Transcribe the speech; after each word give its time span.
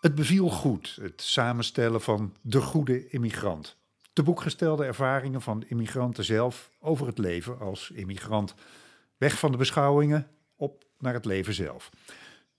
Het 0.00 0.14
beviel 0.14 0.48
goed, 0.48 0.98
het 1.00 1.22
samenstellen 1.22 2.00
van 2.00 2.34
De 2.40 2.60
Goede 2.60 3.08
Immigrant. 3.08 3.76
De 4.12 4.22
boekgestelde 4.22 4.84
ervaringen 4.84 5.42
van 5.42 5.64
immigranten 5.68 6.24
zelf 6.24 6.70
over 6.80 7.06
het 7.06 7.18
leven 7.18 7.58
als 7.58 7.90
immigrant. 7.90 8.54
Weg 9.16 9.38
van 9.38 9.50
de 9.50 9.56
beschouwingen, 9.56 10.26
op 10.56 10.84
naar 10.98 11.14
het 11.14 11.24
leven 11.24 11.54
zelf. 11.54 11.90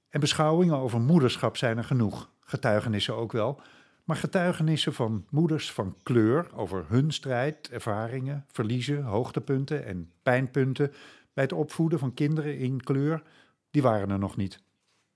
En 0.10 0.20
beschouwingen 0.20 0.76
over 0.76 1.00
moederschap 1.00 1.58
zijn 1.58 1.78
er 1.78 1.84
genoeg, 1.84 2.30
getuigenissen 2.40 3.16
ook 3.16 3.32
wel. 3.32 3.62
Maar 4.04 4.16
getuigenissen 4.16 4.94
van 4.94 5.26
moeders 5.30 5.72
van 5.72 5.96
kleur 6.04 6.50
over 6.56 6.86
hun 6.88 7.12
strijd, 7.12 7.70
ervaringen, 7.70 8.46
verliezen, 8.52 9.04
hoogtepunten 9.04 9.86
en 9.86 10.12
pijnpunten 10.24 10.94
bij 11.40 11.48
het 11.48 11.58
opvoeden 11.58 12.00
van 12.00 12.14
kinderen 12.14 12.58
in 12.58 12.84
kleur, 12.84 13.24
die 13.72 13.82
waren 13.82 14.10
er 14.10 14.20
nog 14.20 14.36
niet. 14.36 14.60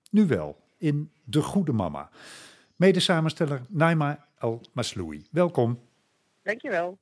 Nu 0.10 0.28
wel, 0.28 0.60
in 0.78 1.12
De 1.24 1.42
Goede 1.42 1.72
Mama. 1.72 2.10
Mede-samensteller 2.76 3.62
Naima 3.68 4.28
El 4.38 4.62
Masloui. 4.74 5.28
Welkom. 5.32 5.80
Dankjewel. 6.44 6.98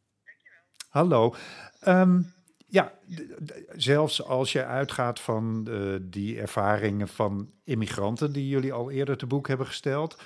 Hallo. 0.89 1.35
Ehm, 1.79 2.21
ja, 2.67 2.93
zelfs 3.71 4.23
als 4.23 4.51
je 4.51 4.65
uitgaat 4.65 5.19
van 5.19 5.65
uh, 5.69 5.95
die 6.01 6.39
ervaringen 6.39 7.07
van 7.07 7.51
immigranten 7.63 8.31
die 8.31 8.47
jullie 8.47 8.73
al 8.73 8.91
eerder 8.91 9.17
te 9.17 9.25
boek 9.25 9.47
hebben 9.47 9.67
gesteld, 9.67 10.21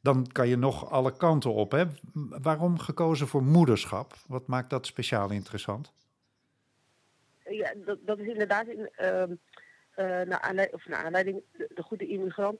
dan 0.00 0.26
kan 0.32 0.48
je 0.48 0.56
nog 0.56 0.90
alle 0.90 1.16
kanten 1.16 1.52
op. 1.52 1.72
Hè? 1.72 1.84
Waarom 2.42 2.78
gekozen 2.78 3.28
voor 3.28 3.42
moederschap? 3.42 4.14
Wat 4.26 4.46
maakt 4.46 4.70
dat 4.70 4.86
speciaal 4.86 5.30
interessant? 5.30 5.92
Ja, 7.62 7.72
dat, 7.84 7.98
dat 8.00 8.18
is 8.18 8.26
inderdaad 8.26 8.66
in, 8.66 8.90
uh, 9.00 9.22
uh, 9.22 9.26
naar, 9.96 10.40
aanleiding, 10.40 10.74
of 10.74 10.86
naar 10.86 11.04
aanleiding 11.04 11.42
de, 11.56 11.70
de, 11.74 11.82
goede 11.82 12.06
immigrant, 12.06 12.58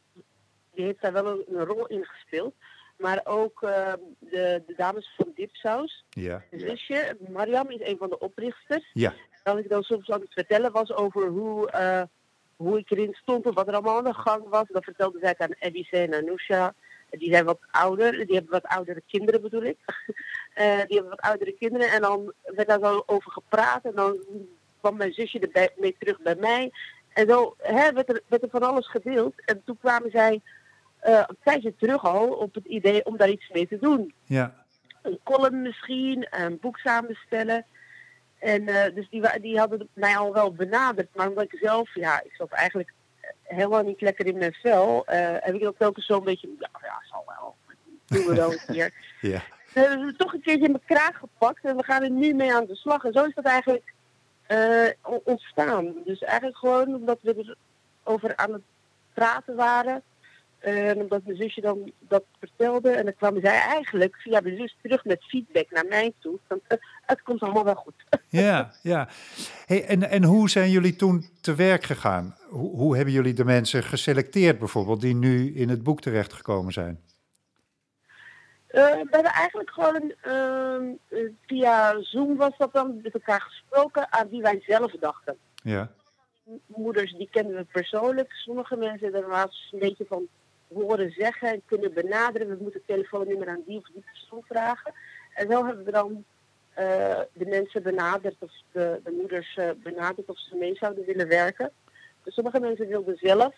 die 0.75 0.84
heeft 0.84 1.00
daar 1.00 1.12
wel 1.12 1.27
een, 1.27 1.44
een 1.48 1.64
rol 1.64 1.86
in 1.86 2.05
gespeeld. 2.05 2.55
Maar 2.97 3.20
ook 3.25 3.62
uh, 3.62 3.92
de, 4.19 4.62
de, 4.67 4.75
dames 4.77 5.14
van 5.17 5.33
Dipsaus. 5.34 6.05
Ja. 6.11 6.42
Een 6.50 6.61
zusje, 6.61 7.17
Mariam, 7.28 7.70
is 7.70 7.89
een 7.89 7.97
van 7.97 8.09
de 8.09 8.19
oprichters. 8.19 8.91
Ja. 8.92 9.14
En 9.42 9.55
wat 9.55 9.64
ik 9.64 9.69
dan 9.69 9.83
soms 9.83 10.11
aan 10.11 10.20
het 10.20 10.33
vertellen 10.33 10.72
was 10.72 10.92
over 10.92 11.27
hoe, 11.27 11.72
uh, 11.75 12.03
hoe 12.56 12.78
ik 12.78 12.91
erin 12.91 13.14
stond 13.14 13.47
of 13.47 13.55
wat 13.55 13.69
er 13.69 13.75
allemaal 13.75 13.97
aan 13.97 14.05
de 14.05 14.14
gang 14.14 14.48
was. 14.48 14.64
Dan 14.69 14.83
vertelde 14.83 15.19
zij 15.20 15.34
aan 15.39 15.55
Ebice 15.59 15.97
en 15.97 16.14
Anousha. 16.14 16.75
Die 17.11 17.33
zijn 17.33 17.44
wat 17.44 17.59
ouder, 17.70 18.27
die 18.27 18.34
hebben 18.34 18.53
wat 18.53 18.66
oudere 18.66 19.03
kinderen 19.06 19.42
bedoel 19.42 19.62
ik. 19.62 19.78
uh, 20.56 20.81
die 20.87 20.97
hebben 20.97 21.09
wat 21.09 21.20
oudere 21.20 21.53
kinderen. 21.53 21.91
En 21.91 22.00
dan 22.00 22.33
werd 22.42 22.69
daar 22.69 22.81
zo 22.81 23.03
over 23.06 23.31
gepraat. 23.31 23.84
En 23.84 23.94
dan 23.94 24.19
kwam 24.83 24.97
mijn 24.97 25.12
zusje 25.12 25.38
erbij, 25.38 25.70
mee 25.77 25.97
terug 25.98 26.20
bij 26.20 26.34
mij. 26.34 26.72
En 27.12 27.28
zo 27.28 27.55
hè, 27.58 27.92
werd, 27.92 28.08
er, 28.08 28.20
werd 28.27 28.42
er 28.42 28.48
van 28.50 28.62
alles 28.62 28.91
gedeeld. 28.91 29.34
En 29.44 29.62
toen 29.64 29.78
kwamen 29.80 30.11
zij 30.11 30.41
uh, 31.05 31.22
een 31.27 31.36
tijdje 31.42 31.75
terug 31.77 32.05
al 32.05 32.28
op 32.28 32.55
het 32.55 32.64
idee 32.64 33.05
om 33.05 33.16
daar 33.16 33.30
iets 33.30 33.48
mee 33.53 33.69
te 33.69 33.78
doen. 33.78 34.14
Ja. 34.25 34.64
Een 35.03 35.19
column 35.22 35.62
misschien, 35.62 36.27
een 36.30 36.58
boek 36.60 36.78
samenstellen. 36.78 37.66
En 38.38 38.62
uh, 38.62 38.84
dus 38.94 39.08
die, 39.10 39.41
die 39.41 39.58
hadden 39.58 39.88
mij 39.92 40.16
al 40.16 40.33
wel 40.33 40.53
benaderd. 40.53 41.08
Maar 41.14 41.28
omdat 41.28 41.44
ik 41.44 41.58
zelf, 41.60 41.94
ja, 41.94 42.22
ik 42.22 42.34
zat 42.34 42.50
eigenlijk 42.50 42.92
helemaal 43.42 43.83
niet 43.83 44.00
lekker 44.00 44.27
in 44.27 44.38
mijn 44.38 44.53
vel. 44.53 45.05
Uh, 45.08 45.14
heb 45.41 45.55
ik 45.55 45.62
dat 45.62 45.78
telkens 45.78 46.06
zo'n 46.06 46.25
beetje, 46.25 46.48
ja, 46.58 46.70
ja, 46.83 47.03
zal 47.10 47.25
wel. 47.27 47.56
Doen 48.06 48.27
we 48.27 48.34
wel 48.34 48.53
een 48.53 48.75
keer. 48.75 48.92
ja. 49.33 49.42
We 49.72 49.80
hebben 49.80 50.06
het 50.06 50.19
toch 50.19 50.33
een 50.33 50.42
keertje 50.42 50.64
in 50.64 50.70
mijn 50.70 50.84
kraag 50.86 51.19
gepakt 51.19 51.64
en 51.64 51.77
we 51.77 51.84
gaan 51.84 52.03
er 52.03 52.10
nu 52.10 52.34
mee 52.34 52.55
aan 52.55 52.66
de 52.66 52.77
slag. 52.77 53.05
En 53.05 53.12
zo 53.12 53.25
is 53.25 53.34
dat 53.34 53.44
eigenlijk 53.44 53.91
ontstaan. 55.24 55.94
Dus 56.04 56.20
eigenlijk 56.20 56.58
gewoon 56.58 56.94
omdat 56.94 57.18
we 57.22 57.56
erover 58.04 58.36
aan 58.36 58.52
het 58.52 58.62
praten 59.14 59.56
waren. 59.56 60.02
En 60.58 61.00
omdat 61.00 61.22
mijn 61.24 61.36
zusje 61.36 61.60
dan 61.60 61.92
dat 61.98 62.25
vertelde. 62.38 62.91
En 62.91 63.04
dan 63.04 63.14
kwamen 63.14 63.41
zij 63.41 63.58
eigenlijk 63.60 64.16
via 64.16 64.41
mijn 64.41 64.56
zus 64.56 64.76
terug 64.82 65.04
met 65.04 65.25
feedback 65.25 65.70
naar 65.70 65.86
mij 65.88 66.12
toe. 66.19 66.38
Want 66.47 66.60
uh, 66.69 66.78
het 67.06 67.22
komt 67.22 67.41
allemaal 67.41 67.64
wel 67.64 67.75
goed. 67.75 67.94
Ja, 68.28 68.72
ja. 68.82 69.08
Hey, 69.66 69.84
en, 69.84 70.10
en 70.10 70.25
hoe 70.25 70.50
zijn 70.50 70.70
jullie 70.70 70.97
toen 70.97 71.25
te 71.41 71.54
werk 71.54 71.84
gegaan? 71.84 72.36
Hoe, 72.48 72.76
hoe 72.76 72.97
hebben 72.97 73.14
jullie 73.14 73.34
de 73.34 73.44
mensen 73.44 73.82
geselecteerd 73.82 74.58
bijvoorbeeld 74.58 75.00
die 75.00 75.14
nu 75.14 75.54
in 75.54 75.69
het 75.69 75.82
boek 75.82 76.00
terechtgekomen 76.00 76.72
zijn? 76.72 77.00
Uh, 78.72 78.81
we 78.81 79.09
hebben 79.10 79.33
eigenlijk 79.33 79.71
gewoon 79.71 80.12
uh, 80.27 81.31
via 81.47 82.00
Zoom 82.00 82.37
was 82.37 82.56
dat 82.59 82.72
dan 82.72 83.00
met 83.03 83.15
elkaar 83.15 83.41
gesproken 83.41 84.12
aan 84.12 84.28
wie 84.28 84.43
wij 84.43 84.62
zelf 84.66 84.93
dachten. 84.93 85.37
Ja. 85.62 85.91
Moeders 86.66 87.12
die 87.12 87.28
kenden 87.31 87.56
we 87.56 87.65
persoonlijk. 87.65 88.32
Sommige 88.32 88.77
mensen 88.77 89.12
daar 89.12 89.28
was 89.28 89.69
een 89.72 89.78
beetje 89.78 90.05
van 90.09 90.28
horen 90.75 91.11
zeggen 91.11 91.49
en 91.49 91.62
kunnen 91.66 91.93
benaderen. 91.93 92.49
We 92.49 92.56
moeten 92.62 92.81
het 92.81 92.87
telefoonnummer 92.87 93.49
aan 93.49 93.62
die 93.66 93.78
of 93.78 93.87
die 93.93 94.05
persoon 94.12 94.43
vragen. 94.43 94.93
En 95.34 95.50
zo 95.50 95.66
hebben 95.66 95.84
we 95.84 95.91
dan 95.91 96.25
uh, 96.78 97.21
de 97.32 97.47
mensen 97.47 97.82
benaderd 97.82 98.37
of 98.38 98.53
de, 98.72 99.00
de 99.05 99.11
moeders 99.11 99.59
benaderd 99.82 100.28
of 100.28 100.38
ze 100.38 100.56
mee 100.56 100.75
zouden 100.75 101.05
willen 101.05 101.28
werken. 101.28 101.72
Dus 102.22 102.34
sommige 102.34 102.61
mensen 102.61 102.87
wilden 102.87 103.16
zelf, 103.16 103.55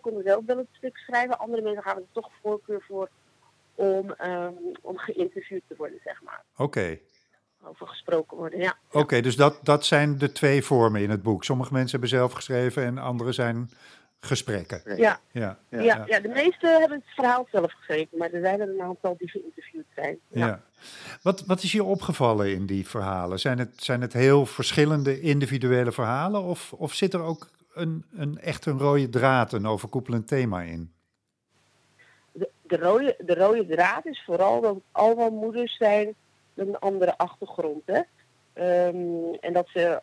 konden 0.00 0.22
zelf 0.22 0.44
wel 0.46 0.56
het 0.56 0.66
stuk 0.72 0.96
schrijven. 0.96 1.38
Andere 1.38 1.62
mensen 1.62 1.82
gaven 1.82 2.02
er 2.02 2.08
toch 2.12 2.30
voorkeur 2.42 2.84
voor 2.88 3.08
om, 3.76 4.14
um, 4.24 4.54
om 4.82 4.98
geïnterviewd 4.98 5.62
te 5.68 5.74
worden, 5.76 5.98
zeg 6.04 6.22
maar. 6.22 6.44
Oké. 6.52 6.62
Okay. 6.62 7.02
Over 7.62 7.86
gesproken 7.86 8.36
worden, 8.36 8.58
ja. 8.58 8.76
Oké, 8.86 8.98
okay, 8.98 9.20
dus 9.20 9.36
dat, 9.36 9.58
dat 9.62 9.84
zijn 9.84 10.18
de 10.18 10.32
twee 10.32 10.62
vormen 10.62 11.02
in 11.02 11.10
het 11.10 11.22
boek. 11.22 11.44
Sommige 11.44 11.72
mensen 11.72 11.90
hebben 11.90 12.18
zelf 12.18 12.32
geschreven 12.32 12.84
en 12.84 12.98
andere 12.98 13.32
zijn 13.32 13.70
gesprekken. 14.20 14.82
Ja. 14.84 15.20
Ja, 15.30 15.58
ja, 15.70 15.82
ja, 15.82 16.04
ja. 16.06 16.20
de 16.20 16.28
meeste 16.28 16.66
hebben 16.66 16.98
het 16.98 17.14
verhaal 17.14 17.46
zelf 17.50 17.72
geschreven, 17.72 18.18
maar 18.18 18.30
er 18.30 18.40
zijn 18.40 18.60
er 18.60 18.68
een 18.68 18.82
aantal 18.82 19.14
die 19.18 19.28
geïnterviewd 19.28 19.86
zijn. 19.94 20.18
Ja. 20.28 20.46
ja. 20.46 20.62
Wat, 21.22 21.44
wat 21.46 21.62
is 21.62 21.72
je 21.72 21.84
opgevallen 21.84 22.52
in 22.52 22.66
die 22.66 22.88
verhalen? 22.88 23.38
Zijn 23.38 23.58
het, 23.58 23.84
zijn 23.84 24.00
het 24.00 24.12
heel 24.12 24.46
verschillende 24.46 25.20
individuele 25.20 25.92
verhalen 25.92 26.42
of, 26.42 26.72
of 26.72 26.94
zit 26.94 27.14
er 27.14 27.22
ook 27.22 27.50
een, 27.72 28.04
een 28.12 28.38
echt 28.38 28.66
een 28.66 28.78
rode 28.78 29.08
draad, 29.08 29.52
een 29.52 29.66
overkoepelend 29.66 30.28
thema 30.28 30.62
in? 30.62 30.94
De, 32.66 32.76
de, 32.76 32.84
rode, 32.84 33.16
de 33.18 33.34
rode 33.34 33.66
draad 33.66 34.06
is 34.06 34.22
vooral 34.24 34.60
dat 34.60 34.76
allemaal 34.92 35.30
moeders 35.30 35.76
zijn 35.76 36.14
met 36.54 36.68
een 36.68 36.78
andere 36.78 37.18
achtergrond. 37.18 37.82
Hè? 37.84 38.00
Um, 38.88 39.34
en 39.34 39.52
dat 39.52 39.68
ze 39.68 40.00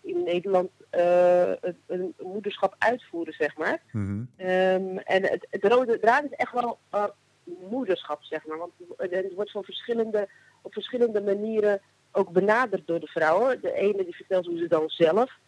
in 0.00 0.22
Nederland 0.22 0.70
uh, 0.94 1.48
een, 1.48 1.76
een, 1.86 2.14
moederschap 2.18 2.74
uitvoeren, 2.78 3.32
zeg 3.32 3.56
maar. 3.56 3.82
Mm-hmm. 3.92 4.28
Um, 4.38 4.98
en 4.98 5.22
het, 5.22 5.46
het, 5.50 5.64
rode 5.64 5.98
draad 5.98 6.24
is 6.24 6.30
echt 6.30 6.52
wel 6.52 6.78
uh, 6.94 7.04
moederschap, 7.70 8.22
zeg 8.22 8.46
maar. 8.46 8.58
Want 8.58 8.72
het 8.96 9.34
wordt 9.34 9.50
van 9.50 9.64
verschillende, 9.64 10.28
op 10.62 10.72
verschillende 10.72 11.22
manieren 11.22 11.80
ook 12.12 12.30
benaderd 12.30 12.86
door 12.86 13.00
de 13.00 13.06
vrouwen. 13.06 13.60
De 13.60 13.72
ene 13.72 14.04
die 14.04 14.16
vertelt 14.16 14.46
hoe 14.46 14.58
ze 14.58 14.66
dan 14.68 14.88
zelf, 14.88 15.38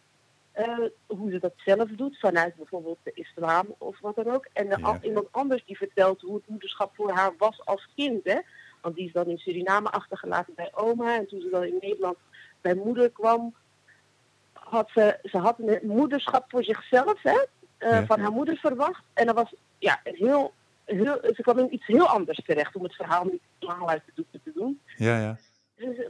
uh, 0.59 0.77
hoe 1.05 1.31
ze 1.31 1.39
dat 1.39 1.53
zelf 1.65 1.89
doet, 1.89 2.19
vanuit 2.19 2.55
bijvoorbeeld 2.55 2.97
de 3.03 3.11
islam 3.13 3.65
of 3.77 3.99
wat 3.99 4.15
dan 4.15 4.29
ook. 4.29 4.47
En 4.53 4.67
Ja. 4.67 4.99
iemand 5.01 5.27
anders 5.31 5.65
die 5.65 5.77
vertelt 5.77 6.21
hoe 6.21 6.35
het 6.35 6.47
moederschap 6.47 6.95
voor 6.95 7.11
haar 7.11 7.33
was 7.37 7.65
als 7.65 7.87
kind, 7.95 8.23
hè. 8.23 8.39
Want 8.81 8.95
die 8.95 9.05
is 9.05 9.13
dan 9.13 9.25
in 9.27 9.37
Suriname 9.37 9.89
achtergelaten 9.89 10.53
bij 10.55 10.71
oma. 10.75 11.15
En 11.17 11.27
toen 11.27 11.41
ze 11.41 11.49
dan 11.49 11.63
in 11.63 11.77
Nederland 11.81 12.17
bij 12.61 12.73
moeder 12.75 13.09
kwam, 13.09 13.55
had 14.53 14.89
ze, 14.93 15.19
ze 15.23 15.37
had 15.37 15.59
een 15.59 15.79
moederschap 15.87 16.45
voor 16.47 16.63
zichzelf, 16.63 17.21
hè, 17.21 17.31
uh, 17.79 17.89
Ja. 17.89 18.05
van 18.05 18.19
haar 18.19 18.31
moeder 18.31 18.57
verwacht. 18.57 19.03
En 19.13 19.25
dat 19.25 19.35
was 19.35 19.53
ja, 19.77 19.99
heel, 20.03 20.53
heel, 20.85 21.19
ze 21.21 21.41
kwam 21.41 21.57
in 21.59 21.73
iets 21.73 21.85
heel 21.85 22.07
anders 22.07 22.41
terecht 22.45 22.75
om 22.75 22.83
het 22.83 22.95
verhaal 22.95 23.23
niet 23.25 23.41
helemaal 23.59 23.89
uit 23.89 24.01
de 24.05 24.11
doeken 24.15 24.41
te 24.43 24.51
doen. 24.53 24.81
Ja, 24.97 25.19
ja. 25.19 25.37
Dus, 25.75 25.97
uh, 25.97 26.09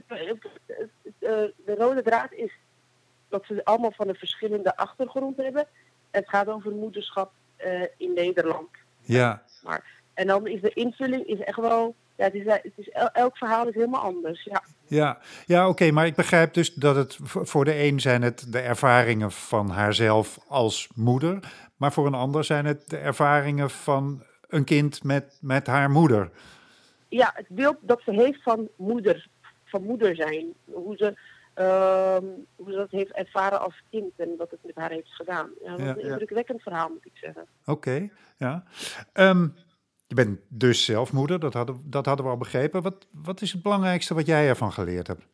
de 1.66 1.76
rode 1.78 2.02
draad 2.02 2.32
is 2.34 2.52
dat 3.30 3.46
ze 3.46 3.66
allemaal 3.66 3.92
van 3.92 4.08
een 4.08 4.16
verschillende 4.16 4.76
achtergrond 4.78 5.38
hebben. 5.38 5.68
Het 6.12 6.30
gaat 6.30 6.48
over 6.48 6.72
moederschap 6.72 7.32
uh, 7.66 7.82
in 7.98 8.14
Nederland. 8.14 8.70
Ja, 9.02 9.44
Maar, 9.64 9.86
en 10.14 10.28
dan 10.28 10.48
is 10.48 10.62
de 10.62 10.74
invulling 10.74 11.26
is 11.26 11.40
echt 11.40 11.58
wel, 11.58 11.96
ja, 12.16 12.24
het 12.24 12.34
is, 12.34 12.46
het 12.46 12.72
is, 12.76 12.90
el- 12.90 13.12
elk 13.12 13.38
verhaal 13.38 13.68
is 13.68 13.74
helemaal 13.74 14.02
anders. 14.02 14.44
Ja. 14.44 14.64
ja. 14.88 15.18
ja 15.46 15.68
oké, 15.70 15.92
maar 15.92 16.06
ik 16.06 16.16
begrijp 16.16 16.54
dus 16.54 16.74
dat 16.74 16.96
het 16.96 17.18
voor 17.24 17.66
de 17.66 17.84
een 17.84 18.00
zijn 18.00 18.22
het 18.22 18.52
de 18.52 18.60
ervaringen 18.60 19.32
van 19.32 19.70
haarzelf 19.70 20.40
als 20.48 20.90
moeder, 20.96 21.40
maar 21.78 21.94
voor 21.94 22.06
een 22.06 22.14
ander 22.14 22.44
zijn 22.44 22.66
het 22.66 22.90
de 22.90 22.98
ervaringen 22.98 23.70
van 23.70 24.24
een 24.48 24.64
kind 24.64 25.04
met, 25.04 25.38
met 25.42 25.68
haar 25.68 25.90
moeder. 25.90 26.32
ja, 27.10 27.32
het 27.36 27.48
beeld 27.50 27.78
dat 27.82 28.02
ze 28.06 28.12
heeft 28.12 28.44
van 28.44 28.68
moeder, 28.76 29.28
van 29.66 29.84
moeder 29.84 30.16
zijn. 30.16 30.54
Hoe 30.66 30.98
ze, 30.98 31.18
ehm, 31.60 32.26
hoe 32.56 32.72
ze 32.72 32.78
dat 32.78 32.92
heeft 32.92 33.12
ervaren 33.12 33.60
als 33.60 33.84
kind 33.90 34.12
en 34.18 34.36
wat 34.38 34.52
het 34.52 34.60
met 34.64 34.76
haar 34.76 34.90
heeft 34.90 35.14
gedaan. 35.14 35.50
Ja, 35.64 35.70
dat 35.70 35.80
Ja, 35.80 35.96
is 35.96 36.04
een 36.04 36.10
indrukwekkend 36.10 36.62
verhaal, 36.62 36.90
moet 36.90 37.06
ik 37.06 37.18
zeggen. 37.18 37.48
Oké, 37.66 38.10
ja. 38.38 38.64
Ehm, 39.14 39.48
je 40.08 40.16
bent 40.16 40.40
dus 40.48 40.86
zelf 40.86 41.14
moeder, 41.14 41.40
dat 41.40 41.54
hadden, 41.54 41.82
dat 41.86 42.06
hadden 42.06 42.26
we 42.26 42.32
al 42.32 42.38
begrepen. 42.38 42.82
Wat, 42.82 43.08
wat 43.12 43.42
is 43.42 43.52
het 43.52 43.62
belangrijkste 43.62 44.14
wat 44.14 44.26
jij 44.26 44.48
ervan 44.48 44.72
geleerd 44.72 45.08
hebt? 45.08 45.28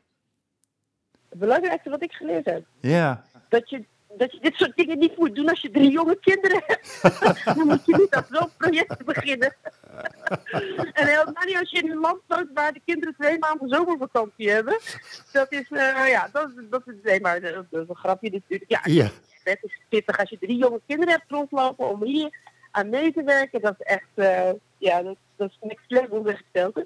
Het 1.30 1.40
belangrijkste 1.40 1.90
wat 1.90 2.04
ik 2.04 2.12
geleerd 2.12 2.46
heb, 2.46 2.66
Ja, 2.80 3.24
dat 3.50 3.70
je 3.70 3.86
dat 4.18 4.32
je 4.32 4.40
dit 4.40 4.56
soort 4.56 4.76
dingen 4.76 4.98
niet 4.98 5.18
moet 5.18 5.36
doen 5.36 5.50
als 5.50 5.62
je 5.62 5.72
drie 5.72 5.92
jonge 5.92 6.20
kinderen 6.20 6.64
hebt. 6.66 7.02
dan 7.58 7.68
moet 7.68 7.86
je 7.86 7.96
niet 7.98 8.14
aan 8.14 8.26
zo'n 8.30 8.50
project 8.58 9.06
beginnen. 9.06 9.56
en 10.94 11.08
helemaal 11.08 11.46
niet 11.46 11.58
als 11.60 11.72
je 11.72 11.78
in 11.82 11.92
een 11.92 12.00
land 12.00 12.22
woont 12.28 12.50
waar 12.54 12.74
de 12.74 12.82
kinderen 12.86 13.16
twee 13.20 13.40
maanden 13.40 13.70
zomervakantie 13.70 14.50
hebben. 14.52 14.80
Dat 15.32 15.52
is, 15.52 15.70
uh, 15.70 16.08
ja, 16.10 16.30
dat, 16.32 16.50
dat 16.70 16.82
is 16.86 16.94
nee, 17.04 17.22
maar 17.22 17.42
dat 17.42 17.66
is 17.70 17.88
een 17.88 17.96
grapje 17.96 18.30
natuurlijk. 18.32 18.70
Ja, 18.72 18.80
Ja. 18.84 19.10
het 19.44 19.60
is 19.62 19.80
pittig 19.90 20.18
als 20.20 20.30
je 20.30 20.38
drie 20.40 20.58
jonge 20.58 20.82
kinderen 20.88 21.14
hebt 21.14 21.32
rondlopen 21.32 21.90
om 21.90 22.04
hier 22.04 22.38
aan 22.72 22.90
mee 22.90 23.14
te 23.14 23.24
werken. 23.24 23.62
Dat 23.62 23.76
is 23.78 23.86
echt, 23.86 24.10
eh, 24.16 24.50
ja, 24.78 25.02
dat, 25.04 25.18
dat 25.36 25.50
is 25.50 25.58
next 25.62 25.86
level 25.92 26.24
weggesteld. 26.24 26.84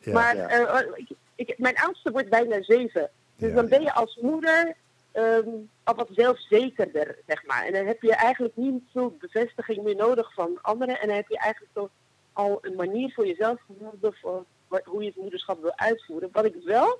Ja, 0.00 0.12
maar 0.12 0.36
ja. 0.36 0.48
eh, 0.48 0.88
ik, 0.94 1.08
ik, 1.34 1.58
mijn 1.58 1.76
oudste 1.78 2.10
wordt 2.10 2.28
bijna 2.30 2.62
zeven. 2.62 3.10
Dus 3.36 3.48
Ja, 3.48 3.54
dan 3.54 3.68
ben 3.68 3.82
je 3.82 3.92
als 3.92 4.18
moeder 4.22 4.74
ehm, 5.12 5.48
al 5.84 5.94
wat 5.94 6.08
zelfzekerder, 6.12 7.18
zeg 7.26 7.46
maar. 7.46 7.64
En 7.64 7.72
dan 7.72 7.86
heb 7.86 8.02
je 8.02 8.14
eigenlijk 8.14 8.56
niet 8.56 8.82
veel 8.92 9.16
bevestiging 9.20 9.82
meer 9.82 9.96
nodig 9.96 10.34
van 10.34 10.58
anderen. 10.62 11.00
En 11.00 11.06
dan 11.06 11.16
heb 11.16 11.28
je 11.28 11.38
eigenlijk 11.38 11.72
toch 11.74 11.88
al 12.32 12.58
een 12.60 12.74
manier 12.74 13.12
voor 13.12 13.26
jezelf 13.26 13.60
gevonden 13.66 14.14
voor 14.14 14.44
hoe 14.84 15.02
je 15.02 15.08
het 15.08 15.16
moederschap 15.16 15.60
wil 15.60 15.76
uitvoeren. 15.76 16.28
Wat 16.32 16.44
ik 16.44 16.54
wel 16.64 16.98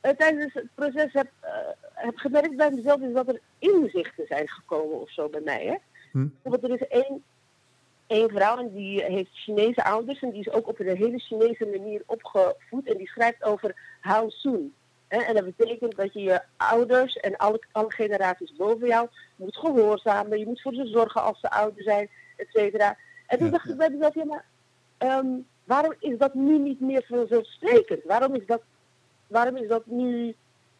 eh, 0.00 0.16
tijdens 0.16 0.54
het 0.54 0.66
proces 0.74 1.12
heb, 1.12 1.28
eh, 1.40 1.52
heb 1.94 2.16
gemerkt 2.16 2.56
bij 2.56 2.70
mezelf, 2.70 3.00
is 3.00 3.12
dat 3.12 3.28
er 3.28 3.40
inzichten 3.58 4.26
zijn 4.26 4.48
gekomen 4.48 5.00
of 5.00 5.10
zo 5.10 5.28
bij 5.28 5.40
mij. 5.40 5.64
Hè? 5.66 5.76
Hm. 6.12 6.28
Bijvoorbeeld, 6.42 6.72
er 6.72 6.88
is 6.88 7.04
één, 7.04 7.24
één 8.06 8.30
vrouw 8.30 8.58
en 8.58 8.72
die 8.72 9.02
heeft 9.02 9.30
Chinese 9.32 9.84
ouders 9.84 10.20
en 10.22 10.30
die 10.30 10.40
is 10.40 10.50
ook 10.50 10.68
op 10.68 10.78
een 10.78 10.96
hele 10.96 11.18
Chinese 11.18 11.66
manier 11.66 12.02
opgevoed 12.06 12.88
en 12.88 12.96
die 12.96 13.08
schrijft 13.08 13.44
over 13.44 13.74
how 14.00 14.30
soon. 14.30 14.72
En 15.08 15.34
dat 15.34 15.56
betekent 15.56 15.96
dat 15.96 16.12
je 16.12 16.20
je 16.20 16.42
ouders 16.56 17.16
en 17.16 17.36
alle, 17.36 17.62
alle 17.72 17.92
generaties 17.92 18.56
boven 18.56 18.86
jou 18.86 19.08
moet 19.36 19.56
gehoorzamen. 19.56 20.38
Je 20.38 20.46
moet 20.46 20.60
voor 20.60 20.74
ze 20.74 20.86
zorgen 20.86 21.22
als 21.22 21.40
ze 21.40 21.50
ouder 21.50 21.82
zijn, 21.82 22.08
et 22.36 22.46
cetera. 22.50 22.96
En 23.26 23.38
toen 23.38 23.46
Ja, 23.46 23.52
dacht 23.52 23.68
ik 23.68 23.76
bij 23.76 23.90
mezelf, 23.90 24.14
ja 24.14 24.24
maar 24.24 24.44
ehm, 25.00 25.26
waarom 25.64 25.94
is 25.98 26.18
dat 26.18 26.34
nu 26.34 26.58
niet 26.58 26.80
meer 26.80 27.04
vanzelfsprekend? 27.08 28.04
Waarom 28.04 28.34
is 28.34 28.46
dat, 28.46 28.62
waarom 29.26 29.56
is 29.56 29.68
dat 29.68 29.86
nu, 29.86 30.34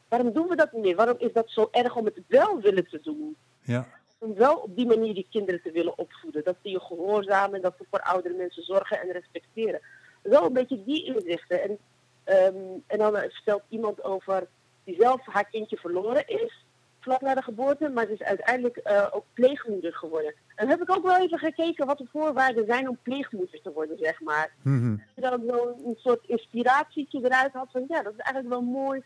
waarom 0.09 0.33
doen 0.33 0.49
we 0.49 0.57
dat 0.57 0.73
niet 0.73 0.83
meer? 0.83 0.97
Waarom 0.97 1.17
is 1.19 1.33
dat 1.33 1.51
zo 1.51 1.69
erg 1.71 1.97
om 1.97 2.05
het 2.05 2.21
wel 2.27 2.61
willen 2.61 2.89
te 2.89 3.01
doen? 3.03 3.37
Ja. 3.61 3.87
Om 4.19 4.35
wel 4.35 4.57
op 4.57 4.77
die 4.77 4.87
manier 4.87 5.15
die 5.15 5.27
kinderen 5.31 5.63
te 5.63 5.71
willen 5.71 5.99
opvoeden. 5.99 6.45
Dat 6.45 6.57
ze 6.63 6.71
je 6.71 6.81
gehoorzamen 6.81 7.55
en 7.55 7.63
dat 7.63 7.75
ze 7.79 7.87
voor 7.91 8.01
oudere 8.01 8.35
mensen 8.35 8.63
zorgen 8.63 9.01
en 9.01 9.13
respecteren. 9.13 9.81
Wel 10.23 10.45
een 10.45 10.53
beetje 10.53 10.85
die 10.85 11.05
inzichten. 11.05 11.63
En, 11.63 11.79
ehm, 12.25 12.79
en 12.87 12.99
dan 12.99 13.17
eh, 13.17 13.31
vertelt 13.31 13.63
iemand 13.69 14.05
over 14.05 14.49
die 14.85 14.97
zelf 14.99 15.27
haar 15.27 15.49
kindje 15.51 15.77
verloren 15.77 16.27
is. 16.27 16.65
Vlak 17.01 17.21
na 17.21 17.35
de 17.35 17.43
geboorte, 17.43 17.89
maar 17.89 18.07
ze 18.07 18.13
is 18.13 18.23
uiteindelijk 18.23 18.77
eh, 18.77 19.07
ook 19.11 19.25
pleegmoeder 19.35 19.93
geworden. 19.95 20.35
En 20.55 20.69
heb 20.69 20.81
ik 20.81 20.97
ook 20.97 21.03
wel 21.03 21.21
even 21.21 21.39
gekeken 21.39 21.87
wat 21.87 21.99
de 21.99 22.09
voorwaarden 22.13 22.67
zijn 22.67 22.89
om 22.89 22.99
pleegmoeder 23.03 23.61
te 23.63 23.73
worden, 23.73 23.99
zeg 23.99 24.21
maar. 24.21 24.51
Mhm. 24.63 24.97
Dat 24.97 25.07
je 25.15 25.21
dan 25.21 25.43
zo'n 25.47 25.97
soort 25.97 26.27
inspiratietje 26.27 27.21
eruit 27.25 27.53
had 27.53 27.69
van 27.73 27.85
ja, 27.89 28.03
dat 28.03 28.13
is 28.13 28.19
eigenlijk 28.19 28.49
wel 28.49 28.63
mooi 28.63 29.03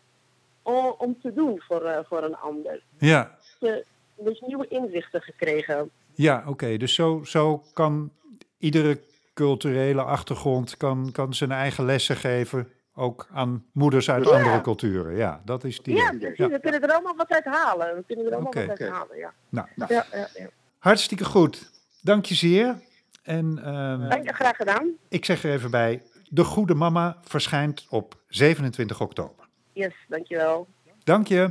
om, 0.62 0.94
om 0.98 1.20
te 1.20 1.32
doen 1.32 1.60
voor, 1.60 1.82
eh, 1.82 1.98
voor 2.04 2.22
een 2.22 2.36
ander. 2.36 2.82
Ja. 2.98 3.38
Dus, 3.58 3.70
eh, 3.70 3.76
een 4.16 4.24
beetje 4.24 4.46
nieuwe 4.46 4.68
inzichten 4.68 5.20
gekregen. 5.22 5.90
Ja, 6.14 6.44
oké. 6.46 6.76
Dus 6.76 6.94
zo, 6.94 7.20
zo 7.24 7.62
kan 7.72 8.10
iedere 8.58 9.00
culturele 9.34 10.02
achtergrond 10.02 10.76
kan, 10.76 11.12
kan 11.12 11.34
zijn 11.34 11.52
eigen 11.52 11.84
lessen 11.84 12.16
geven. 12.16 12.68
Ook 12.96 13.26
aan 13.32 13.64
moeders 13.72 14.10
uit 14.10 14.24
Ja. 14.24 14.30
andere 14.30 14.60
culturen. 14.60 15.16
Ja, 15.16 15.40
dat 15.44 15.64
is 15.64 15.80
die. 15.82 15.96
Ja, 15.96 16.10
precies. 16.18 16.36
We 16.46 16.60
kunnen 16.60 16.82
er 16.82 16.92
allemaal 16.92 17.16
wat 17.16 17.30
uit 17.30 17.44
halen. 17.44 17.94
We 17.94 18.04
kunnen 18.06 18.26
er 18.26 18.32
allemaal 18.32 18.52
wat 18.52 18.68
uit 18.68 18.88
halen, 18.88 19.16
ja. 19.18 19.32
Nou, 19.48 19.68
Nou, 19.74 19.94
Ja, 19.94 20.06
ja, 20.12 20.28
ja. 20.34 20.48
hartstikke 20.78 21.24
goed. 21.24 21.70
Dank 22.02 22.24
je 22.24 22.34
zeer. 22.34 22.80
En 23.22 23.54
Dank 24.08 24.26
je, 24.26 24.32
graag 24.32 24.56
gedaan. 24.56 24.90
ik 25.08 25.24
zeg 25.24 25.44
er 25.44 25.52
even 25.52 25.70
bij: 25.70 26.02
De 26.30 26.44
Goede 26.44 26.74
Mama 26.74 27.18
verschijnt 27.22 27.86
op 27.90 28.14
27 28.28 29.00
oktober. 29.00 29.46
Yes, 29.72 29.94
dankjewel. 30.08 30.66
Dank 31.04 31.28
je. 31.28 31.50